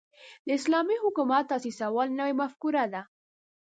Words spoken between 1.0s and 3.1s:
حکومت تاسیسول نوې مفکوره ده.